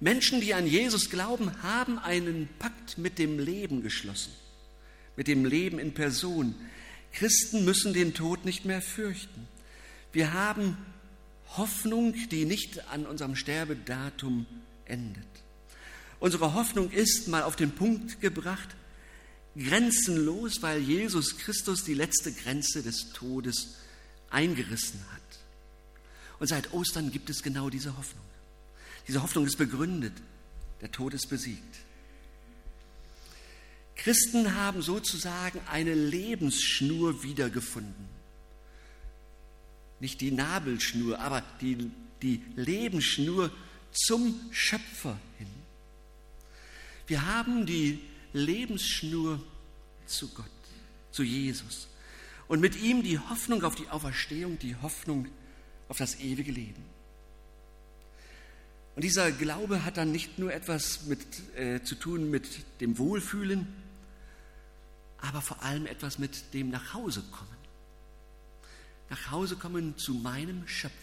Menschen, 0.00 0.40
die 0.40 0.54
an 0.54 0.66
Jesus 0.66 1.10
glauben, 1.10 1.62
haben 1.62 1.98
einen 1.98 2.48
Pakt 2.58 2.98
mit 2.98 3.18
dem 3.18 3.38
Leben 3.38 3.82
geschlossen 3.82 4.32
mit 5.18 5.26
dem 5.26 5.44
Leben 5.44 5.80
in 5.80 5.92
Person. 5.92 6.54
Christen 7.12 7.64
müssen 7.64 7.92
den 7.92 8.14
Tod 8.14 8.44
nicht 8.44 8.64
mehr 8.64 8.80
fürchten. 8.80 9.48
Wir 10.12 10.32
haben 10.32 10.78
Hoffnung, 11.56 12.14
die 12.30 12.44
nicht 12.44 12.88
an 12.88 13.04
unserem 13.04 13.34
Sterbedatum 13.34 14.46
endet. 14.84 15.26
Unsere 16.20 16.54
Hoffnung 16.54 16.90
ist 16.90 17.28
mal 17.28 17.42
auf 17.42 17.56
den 17.56 17.72
Punkt 17.72 18.20
gebracht, 18.20 18.68
grenzenlos, 19.56 20.62
weil 20.62 20.80
Jesus 20.80 21.38
Christus 21.38 21.84
die 21.84 21.94
letzte 21.94 22.32
Grenze 22.32 22.82
des 22.82 23.12
Todes 23.12 23.76
eingerissen 24.30 25.00
hat. 25.12 25.22
Und 26.38 26.48
seit 26.48 26.72
Ostern 26.72 27.10
gibt 27.10 27.30
es 27.30 27.42
genau 27.42 27.70
diese 27.70 27.96
Hoffnung. 27.96 28.24
Diese 29.06 29.22
Hoffnung 29.22 29.46
ist 29.46 29.56
begründet. 29.56 30.12
Der 30.80 30.92
Tod 30.92 31.14
ist 31.14 31.28
besiegt. 31.28 31.76
Christen 33.96 34.54
haben 34.54 34.80
sozusagen 34.80 35.60
eine 35.70 35.94
Lebensschnur 35.94 37.24
wiedergefunden. 37.24 38.08
Nicht 39.98 40.20
die 40.20 40.30
Nabelschnur, 40.30 41.18
aber 41.18 41.42
die, 41.60 41.90
die 42.22 42.42
Lebensschnur 42.54 43.50
zum 43.90 44.40
Schöpfer 44.52 45.18
hin. 45.38 45.48
Wir 47.08 47.26
haben 47.26 47.64
die 47.64 47.98
Lebensschnur 48.34 49.42
zu 50.06 50.28
Gott, 50.28 50.44
zu 51.10 51.22
Jesus. 51.22 51.88
Und 52.48 52.60
mit 52.60 52.80
ihm 52.80 53.02
die 53.02 53.18
Hoffnung 53.18 53.64
auf 53.64 53.74
die 53.74 53.88
Auferstehung, 53.88 54.58
die 54.58 54.76
Hoffnung 54.76 55.26
auf 55.88 55.96
das 55.96 56.20
ewige 56.20 56.52
Leben. 56.52 56.84
Und 58.94 59.02
dieser 59.04 59.30
Glaube 59.32 59.84
hat 59.84 59.96
dann 59.96 60.12
nicht 60.12 60.38
nur 60.38 60.52
etwas 60.52 61.06
mit, 61.06 61.20
äh, 61.56 61.82
zu 61.82 61.94
tun 61.94 62.30
mit 62.30 62.46
dem 62.80 62.98
Wohlfühlen, 62.98 63.66
aber 65.18 65.40
vor 65.40 65.62
allem 65.62 65.86
etwas 65.86 66.18
mit 66.18 66.52
dem 66.52 66.68
Nachhausekommen. 66.70 67.56
Nach 69.08 69.30
Hause 69.30 69.56
kommen 69.56 69.96
zu 69.96 70.12
meinem 70.12 70.68
Schöpfer 70.68 70.94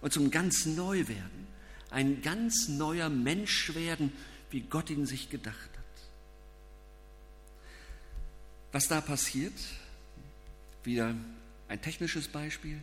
und 0.00 0.12
zum 0.12 0.30
ganz 0.30 0.66
Neuwerden, 0.66 1.46
ein 1.90 2.20
ganz 2.22 2.68
neuer 2.68 3.08
Mensch 3.08 3.74
werden, 3.74 4.12
wie 4.56 4.62
Gott 4.62 4.88
ihn 4.88 5.04
sich 5.04 5.28
gedacht 5.28 5.54
hat. 5.54 5.84
Was 8.72 8.88
da 8.88 9.02
passiert, 9.02 9.52
wieder 10.82 11.14
ein 11.68 11.82
technisches 11.82 12.28
Beispiel. 12.28 12.80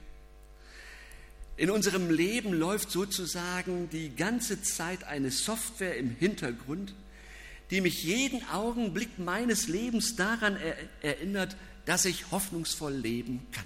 In 1.58 1.72
unserem 1.72 2.12
Leben 2.12 2.54
läuft 2.54 2.92
sozusagen 2.92 3.90
die 3.90 4.16
ganze 4.16 4.62
Zeit 4.62 5.04
eine 5.06 5.32
Software 5.32 5.98
im 5.98 6.16
Hintergrund, 6.16 6.94
die 7.72 7.82
mich 7.82 8.04
jeden 8.04 8.48
Augenblick 8.50 9.18
meines 9.18 9.68
Lebens 9.68 10.16
daran 10.16 10.58
er 10.58 10.76
erinnert, 11.02 11.58
dass 11.88 12.06
ich 12.06 12.30
hoffnungsvoll 12.30 12.94
leben 12.94 13.48
kann. 13.52 13.66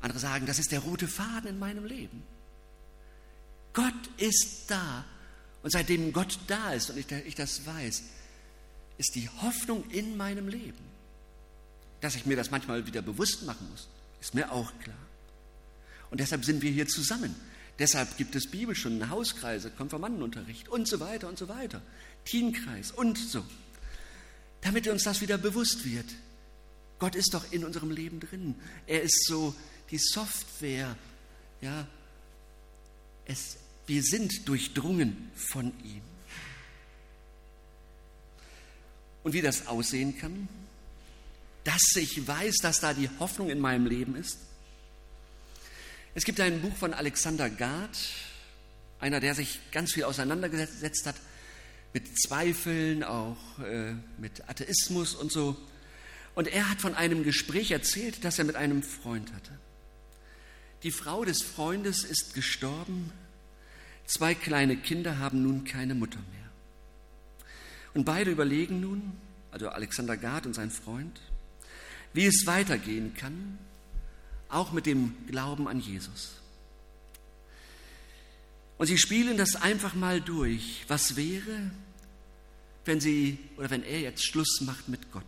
Andere 0.00 0.18
sagen, 0.18 0.46
das 0.46 0.58
ist 0.58 0.72
der 0.72 0.80
rote 0.80 1.06
Faden 1.06 1.50
in 1.50 1.58
meinem 1.58 1.84
Leben. 1.84 2.22
Gott 3.72 3.94
ist 4.18 4.64
da. 4.68 5.04
Und 5.62 5.70
seitdem 5.70 6.12
Gott 6.12 6.38
da 6.46 6.72
ist 6.72 6.90
und 6.90 6.98
ich, 6.98 7.10
ich 7.10 7.34
das 7.34 7.64
weiß, 7.64 8.02
ist 8.98 9.14
die 9.14 9.28
Hoffnung 9.42 9.88
in 9.90 10.16
meinem 10.16 10.48
Leben. 10.48 10.92
Dass 12.00 12.16
ich 12.16 12.26
mir 12.26 12.36
das 12.36 12.50
manchmal 12.50 12.86
wieder 12.86 13.00
bewusst 13.00 13.44
machen 13.44 13.68
muss, 13.70 13.88
ist 14.20 14.34
mir 14.34 14.50
auch 14.50 14.72
klar. 14.80 14.96
Und 16.10 16.20
deshalb 16.20 16.44
sind 16.44 16.62
wir 16.62 16.70
hier 16.70 16.88
zusammen. 16.88 17.34
Deshalb 17.78 18.16
gibt 18.16 18.34
es 18.34 18.50
Bibelstunden, 18.50 19.08
Hauskreise, 19.08 19.70
Konfirmandenunterricht 19.70 20.68
und 20.68 20.86
so 20.86 21.00
weiter 21.00 21.28
und 21.28 21.38
so 21.38 21.48
weiter. 21.48 21.80
Teenkreis 22.24 22.92
und 22.92 23.16
so. 23.18 23.44
Damit 24.60 24.86
uns 24.88 25.04
das 25.04 25.20
wieder 25.20 25.38
bewusst 25.38 25.84
wird. 25.84 26.06
Gott 26.98 27.16
ist 27.16 27.34
doch 27.34 27.50
in 27.50 27.64
unserem 27.64 27.90
Leben 27.90 28.20
drin. 28.20 28.54
Er 28.86 29.02
ist 29.02 29.26
so 29.26 29.54
die 29.90 29.98
Software. 29.98 30.96
Ja, 31.60 31.86
es, 33.24 33.56
wir 33.86 34.02
sind 34.02 34.48
durchdrungen 34.48 35.30
von 35.34 35.72
ihm. 35.84 36.02
Und 39.22 39.32
wie 39.32 39.42
das 39.42 39.66
aussehen 39.66 40.18
kann, 40.18 40.48
dass 41.64 41.94
ich 41.96 42.26
weiß, 42.26 42.56
dass 42.62 42.80
da 42.80 42.92
die 42.92 43.08
Hoffnung 43.18 43.50
in 43.50 43.60
meinem 43.60 43.86
Leben 43.86 44.16
ist? 44.16 44.38
Es 46.14 46.24
gibt 46.24 46.40
ein 46.40 46.60
Buch 46.60 46.74
von 46.76 46.92
Alexander 46.92 47.48
Gard, 47.48 47.96
einer, 49.00 49.20
der 49.20 49.34
sich 49.34 49.60
ganz 49.70 49.92
viel 49.92 50.04
auseinandergesetzt 50.04 51.06
hat 51.06 51.16
mit 51.92 52.18
Zweifeln, 52.18 53.02
auch 53.02 53.58
äh, 53.60 53.94
mit 54.18 54.48
Atheismus 54.48 55.14
und 55.14 55.32
so. 55.32 55.56
Und 56.34 56.48
er 56.48 56.68
hat 56.70 56.80
von 56.80 56.94
einem 56.94 57.24
Gespräch 57.24 57.70
erzählt, 57.70 58.24
das 58.24 58.38
er 58.38 58.44
mit 58.44 58.56
einem 58.56 58.82
Freund 58.82 59.32
hatte. 59.32 59.58
Die 60.82 60.90
Frau 60.90 61.24
des 61.24 61.42
Freundes 61.42 62.04
ist 62.04 62.34
gestorben, 62.34 63.12
zwei 64.06 64.34
kleine 64.34 64.76
Kinder 64.76 65.18
haben 65.18 65.42
nun 65.42 65.64
keine 65.64 65.94
Mutter 65.94 66.18
mehr. 66.32 66.50
Und 67.94 68.04
beide 68.04 68.30
überlegen 68.30 68.80
nun, 68.80 69.12
also 69.50 69.68
Alexander 69.68 70.16
Gard 70.16 70.46
und 70.46 70.54
sein 70.54 70.70
Freund, 70.70 71.20
wie 72.12 72.26
es 72.26 72.46
weitergehen 72.46 73.14
kann, 73.14 73.58
auch 74.48 74.72
mit 74.72 74.86
dem 74.86 75.14
Glauben 75.26 75.68
an 75.68 75.80
Jesus. 75.80 76.34
Und 78.78 78.86
sie 78.86 78.98
spielen 78.98 79.36
das 79.36 79.56
einfach 79.56 79.94
mal 79.94 80.20
durch. 80.20 80.84
Was 80.88 81.16
wäre, 81.16 81.70
wenn 82.84 83.00
sie 83.00 83.38
oder 83.56 83.70
wenn 83.70 83.84
er 83.84 84.00
jetzt 84.00 84.26
Schluss 84.26 84.60
macht 84.62 84.88
mit 84.88 85.12
Gott? 85.12 85.24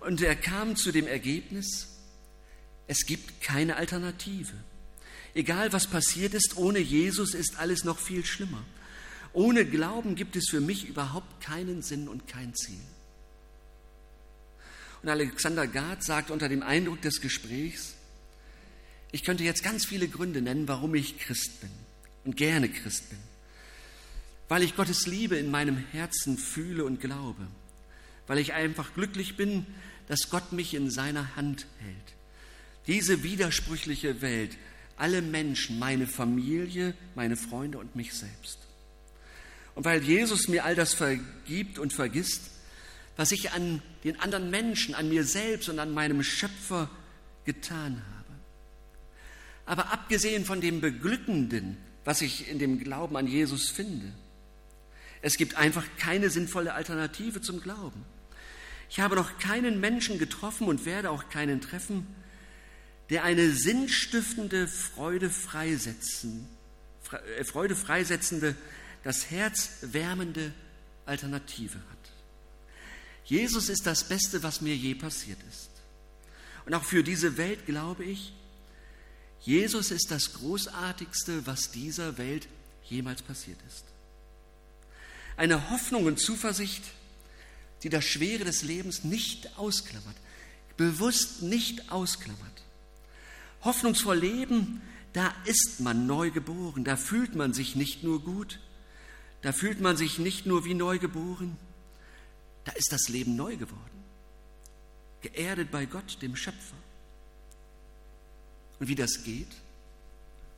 Und 0.00 0.20
er 0.20 0.34
kam 0.34 0.74
zu 0.74 0.90
dem 0.90 1.06
Ergebnis, 1.06 1.88
es 2.88 3.06
gibt 3.06 3.40
keine 3.40 3.76
Alternative. 3.76 4.54
Egal 5.34 5.72
was 5.72 5.86
passiert 5.86 6.34
ist, 6.34 6.56
ohne 6.56 6.78
Jesus 6.78 7.34
ist 7.34 7.58
alles 7.58 7.84
noch 7.84 7.98
viel 7.98 8.24
schlimmer. 8.24 8.64
Ohne 9.32 9.64
Glauben 9.64 10.14
gibt 10.14 10.36
es 10.36 10.48
für 10.50 10.60
mich 10.60 10.86
überhaupt 10.86 11.40
keinen 11.42 11.82
Sinn 11.82 12.08
und 12.08 12.28
kein 12.28 12.54
Ziel. 12.54 12.80
Und 15.02 15.08
Alexander 15.08 15.66
Gard 15.66 16.04
sagt 16.04 16.30
unter 16.30 16.48
dem 16.48 16.62
Eindruck 16.62 17.00
des 17.00 17.20
Gesprächs, 17.20 17.94
ich 19.10 19.24
könnte 19.24 19.44
jetzt 19.44 19.62
ganz 19.62 19.84
viele 19.84 20.08
Gründe 20.08 20.40
nennen, 20.40 20.68
warum 20.68 20.94
ich 20.94 21.18
Christ 21.18 21.60
bin 21.60 21.70
und 22.24 22.36
gerne 22.36 22.68
Christ 22.68 23.10
bin. 23.10 23.18
Weil 24.48 24.62
ich 24.62 24.76
Gottes 24.76 25.06
Liebe 25.06 25.36
in 25.36 25.50
meinem 25.50 25.76
Herzen 25.92 26.38
fühle 26.38 26.84
und 26.84 27.00
glaube. 27.00 27.46
Weil 28.26 28.38
ich 28.38 28.52
einfach 28.52 28.94
glücklich 28.94 29.36
bin, 29.36 29.66
dass 30.08 30.30
Gott 30.30 30.52
mich 30.52 30.74
in 30.74 30.90
seiner 30.90 31.36
Hand 31.36 31.66
hält. 31.78 31.96
Diese 32.86 33.22
widersprüchliche 33.22 34.20
Welt, 34.22 34.56
alle 34.96 35.22
Menschen, 35.22 35.78
meine 35.78 36.06
Familie, 36.06 36.94
meine 37.14 37.36
Freunde 37.36 37.78
und 37.78 37.96
mich 37.96 38.14
selbst. 38.14 38.58
Und 39.74 39.84
weil 39.84 40.02
Jesus 40.02 40.48
mir 40.48 40.64
all 40.64 40.74
das 40.74 40.94
vergibt 40.94 41.78
und 41.78 41.92
vergisst, 41.92 42.50
was 43.16 43.32
ich 43.32 43.52
an 43.52 43.82
den 44.04 44.20
anderen 44.20 44.50
Menschen, 44.50 44.94
an 44.94 45.08
mir 45.08 45.24
selbst 45.24 45.68
und 45.68 45.78
an 45.78 45.92
meinem 45.92 46.22
Schöpfer 46.22 46.90
getan 47.44 48.02
habe. 48.16 48.22
Aber 49.64 49.92
abgesehen 49.92 50.44
von 50.44 50.60
dem 50.60 50.80
Beglückenden, 50.80 51.76
was 52.04 52.20
ich 52.20 52.48
in 52.48 52.58
dem 52.58 52.82
Glauben 52.82 53.16
an 53.16 53.26
Jesus 53.26 53.70
finde, 53.70 54.12
es 55.20 55.36
gibt 55.36 55.54
einfach 55.54 55.84
keine 55.98 56.30
sinnvolle 56.30 56.74
Alternative 56.74 57.40
zum 57.40 57.60
Glauben. 57.60 58.04
Ich 58.90 59.00
habe 59.00 59.14
noch 59.14 59.38
keinen 59.38 59.80
Menschen 59.80 60.18
getroffen 60.18 60.66
und 60.66 60.84
werde 60.84 61.10
auch 61.10 61.30
keinen 61.30 61.60
treffen, 61.60 62.06
der 63.12 63.24
eine 63.24 63.52
sinnstiftende, 63.52 64.66
Freude, 64.66 65.28
freisetzen, 65.28 66.48
äh, 67.36 67.44
Freude 67.44 67.76
freisetzende, 67.76 68.56
das 69.04 69.30
Herz 69.30 69.68
wärmende 69.82 70.54
Alternative 71.04 71.76
hat. 71.76 72.12
Jesus 73.26 73.68
ist 73.68 73.86
das 73.86 74.08
Beste, 74.08 74.42
was 74.42 74.62
mir 74.62 74.74
je 74.74 74.94
passiert 74.94 75.38
ist. 75.50 75.68
Und 76.64 76.72
auch 76.72 76.84
für 76.84 77.04
diese 77.04 77.36
Welt 77.36 77.66
glaube 77.66 78.04
ich, 78.04 78.32
Jesus 79.42 79.90
ist 79.90 80.10
das 80.10 80.32
Großartigste, 80.32 81.46
was 81.46 81.70
dieser 81.70 82.16
Welt 82.16 82.48
jemals 82.84 83.20
passiert 83.20 83.58
ist. 83.68 83.84
Eine 85.36 85.68
Hoffnung 85.68 86.06
und 86.06 86.18
Zuversicht, 86.18 86.84
die 87.82 87.90
das 87.90 88.06
Schwere 88.06 88.44
des 88.44 88.62
Lebens 88.62 89.04
nicht 89.04 89.58
ausklammert, 89.58 90.16
bewusst 90.78 91.42
nicht 91.42 91.92
ausklammert. 91.92 92.62
Hoffnungsvoll 93.62 94.18
leben, 94.18 94.82
da 95.12 95.32
ist 95.44 95.80
man 95.80 96.06
neu 96.06 96.30
geboren, 96.30 96.84
da 96.84 96.96
fühlt 96.96 97.34
man 97.34 97.52
sich 97.52 97.76
nicht 97.76 98.02
nur 98.02 98.22
gut, 98.22 98.60
da 99.42 99.52
fühlt 99.52 99.80
man 99.80 99.96
sich 99.96 100.18
nicht 100.18 100.46
nur 100.46 100.64
wie 100.64 100.74
neu 100.74 100.98
geboren, 100.98 101.56
da 102.64 102.72
ist 102.72 102.92
das 102.92 103.08
Leben 103.08 103.36
neu 103.36 103.56
geworden, 103.56 104.04
geerdet 105.20 105.70
bei 105.70 105.86
Gott, 105.86 106.20
dem 106.22 106.36
Schöpfer. 106.36 106.76
Und 108.78 108.88
wie 108.88 108.94
das 108.94 109.22
geht, 109.24 109.48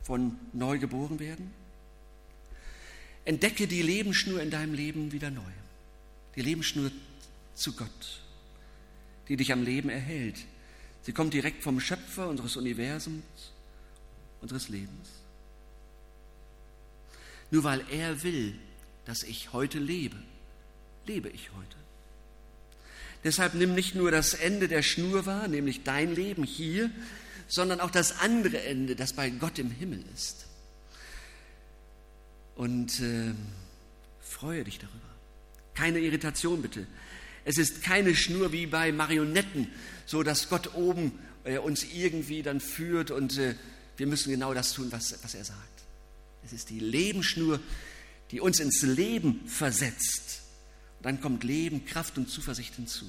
von 0.03 0.39
neu 0.53 0.79
geboren 0.79 1.19
werden? 1.19 1.51
Entdecke 3.25 3.67
die 3.67 3.81
Lebensschnur 3.81 4.41
in 4.41 4.51
deinem 4.51 4.73
Leben 4.73 5.11
wieder 5.11 5.31
neu. 5.31 5.41
Die 6.35 6.41
Lebensschnur 6.41 6.91
zu 7.55 7.73
Gott, 7.73 8.21
die 9.27 9.35
dich 9.35 9.51
am 9.51 9.63
Leben 9.63 9.89
erhält. 9.89 10.37
Sie 11.05 11.13
kommt 11.13 11.35
direkt 11.35 11.61
vom 11.61 11.79
Schöpfer 11.79 12.27
unseres 12.27 12.57
Universums, 12.57 13.23
unseres 14.41 14.69
Lebens. 14.69 15.09
Nur 17.51 17.63
weil 17.63 17.85
er 17.91 18.23
will, 18.23 18.55
dass 19.05 19.21
ich 19.21 19.53
heute 19.53 19.77
lebe, 19.77 20.17
lebe 21.05 21.29
ich 21.29 21.51
heute. 21.55 21.77
Deshalb 23.23 23.53
nimm 23.53 23.75
nicht 23.75 23.93
nur 23.93 24.09
das 24.09 24.33
Ende 24.33 24.67
der 24.67 24.81
Schnur 24.81 25.27
wahr, 25.27 25.47
nämlich 25.47 25.83
dein 25.83 26.15
Leben 26.15 26.43
hier, 26.43 26.89
sondern 27.47 27.81
auch 27.81 27.91
das 27.91 28.19
andere 28.19 28.63
Ende, 28.63 28.95
das 28.95 29.13
bei 29.13 29.29
Gott 29.29 29.59
im 29.59 29.69
Himmel 29.69 30.03
ist. 30.15 30.47
Und 32.55 32.99
äh, 32.99 33.33
freue 34.21 34.63
dich 34.63 34.79
darüber. 34.79 34.99
Keine 35.75 35.99
Irritation 35.99 36.63
bitte. 36.63 36.87
Es 37.45 37.57
ist 37.57 37.83
keine 37.83 38.15
Schnur 38.15 38.51
wie 38.51 38.65
bei 38.65 38.91
Marionetten, 38.91 39.69
so 40.05 40.23
dass 40.23 40.49
Gott 40.49 40.73
oben 40.75 41.17
äh, 41.43 41.59
uns 41.59 41.83
irgendwie 41.83 42.43
dann 42.43 42.59
führt 42.59 43.11
und 43.11 43.37
äh, 43.37 43.55
wir 43.97 44.07
müssen 44.07 44.31
genau 44.31 44.53
das 44.53 44.73
tun, 44.73 44.91
was, 44.91 45.23
was 45.23 45.35
er 45.35 45.45
sagt. 45.45 45.83
Es 46.43 46.51
ist 46.53 46.69
die 46.69 46.79
Lebensschnur, 46.79 47.59
die 48.31 48.41
uns 48.41 48.59
ins 48.59 48.81
Leben 48.81 49.47
versetzt. 49.47 50.41
Und 50.97 51.05
dann 51.05 51.21
kommt 51.21 51.43
Leben, 51.43 51.85
Kraft 51.85 52.17
und 52.17 52.29
Zuversicht 52.29 52.75
hinzu. 52.75 53.05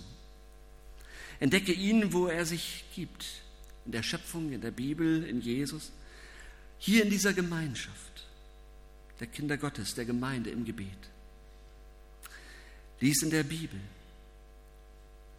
Entdecke 1.41 1.73
ihn, 1.73 2.13
wo 2.13 2.29
er 2.29 2.47
sich 2.47 2.85
gibt. 2.95 3.27
In 3.85 3.93
der 3.93 4.03
Schöpfung, 4.03 4.53
in 4.53 4.61
der 4.61 4.71
Bibel, 4.71 5.25
in 5.25 5.41
Jesus. 5.41 5.93
Hier 6.79 7.03
in 7.03 7.11
dieser 7.11 7.33
Gemeinschaft 7.33 8.27
der 9.21 9.27
Kinder 9.27 9.57
Gottes, 9.57 9.95
der 9.95 10.05
Gemeinde 10.05 10.51
im 10.51 10.65
Gebet. 10.65 10.89
Lies 13.01 13.23
in 13.23 13.31
der 13.31 13.45
Bibel. 13.45 13.81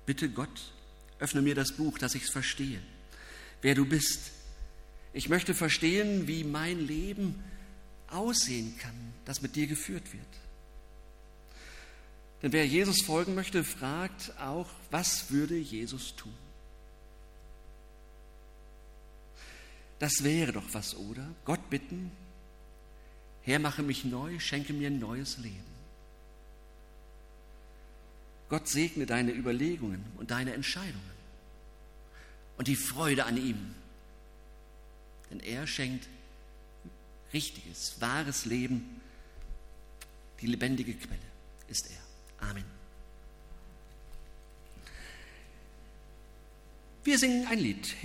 Bitte 0.08 0.30
Gott, 0.30 0.72
öffne 1.20 1.42
mir 1.42 1.54
das 1.54 1.74
Buch, 1.74 2.00
dass 2.00 2.16
ich 2.16 2.24
es 2.24 2.30
verstehe, 2.30 2.82
wer 3.62 3.76
du 3.76 3.86
bist. 3.86 4.32
Ich 5.14 5.28
möchte 5.28 5.54
verstehen, 5.54 6.28
wie 6.28 6.44
mein 6.46 6.80
Leben 6.80 7.44
aussehen 8.10 8.78
kann, 8.80 9.14
das 9.26 9.42
mit 9.42 9.58
dir 9.58 9.68
geführt 9.68 10.14
wird. 10.14 10.26
Denn 12.42 12.54
wer 12.54 12.66
Jesus 12.66 13.02
folgen 13.02 13.36
möchte, 13.36 13.66
fragt 13.66 14.32
auch, 14.40 14.70
was 14.92 15.30
würde 15.30 15.58
Jesus 15.58 16.16
tun? 16.16 16.34
Das 20.00 20.24
wäre 20.24 20.54
doch 20.54 20.74
was, 20.74 20.96
oder? 20.96 21.28
Gott 21.44 21.70
bitten, 21.70 22.12
Herr, 23.42 23.60
mache 23.60 23.84
mich 23.84 24.06
neu, 24.06 24.40
schenke 24.40 24.72
mir 24.72 24.88
ein 24.88 25.00
neues 25.00 25.38
Leben. 25.40 25.77
Gott 28.50 28.68
segne 28.68 29.06
deine 29.06 29.32
Überlegungen 29.32 30.06
und 30.18 30.32
deine 30.32 30.54
Entscheidungen 30.54 31.18
und 32.58 32.68
die 32.68 32.76
Freude 32.76 33.26
an 33.26 33.38
ihm. 33.38 33.76
Denn 35.30 35.40
er 35.42 35.68
schenkt 35.68 36.08
richtiges, 37.34 38.00
wahres 38.00 38.46
Leben. 38.46 39.02
Die 40.42 40.48
lebendige 40.48 40.94
Quelle 40.94 41.20
ist 41.68 41.90
er. 41.90 42.48
Amen. 42.48 42.64
Wir 47.04 47.18
singen 47.18 47.48
ein 47.48 47.60
Lied. 47.60 47.96